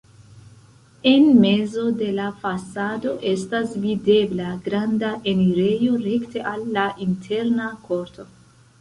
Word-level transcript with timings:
En 1.11 1.27
mezo 1.43 1.83
de 1.99 2.07
la 2.21 2.29
fasado 2.47 3.13
estas 3.33 3.77
videbla 3.85 4.49
granda 4.71 5.15
enirejo 5.35 6.03
rekte 6.11 6.47
al 6.57 6.69
la 6.81 6.91
interna 7.11 7.73
korto. 7.89 8.31